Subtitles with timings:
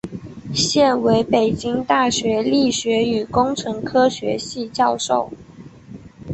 [0.51, 5.31] 现为北京大学力学与工程科学系教授。